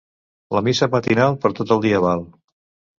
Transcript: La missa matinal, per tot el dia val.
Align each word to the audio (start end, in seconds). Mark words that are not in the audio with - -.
La 0.57 0.63
missa 0.69 0.89
matinal, 0.97 1.39
per 1.47 1.55
tot 1.63 1.77
el 1.79 1.87
dia 1.87 2.05
val. 2.09 2.29